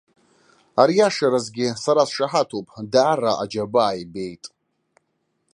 [0.81, 4.43] Ариашаразгьы, сара сшаҳаҭуп, даара аџьабаа ибеит.